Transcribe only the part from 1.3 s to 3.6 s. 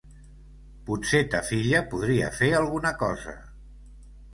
ta filla podria fer alguna cosa.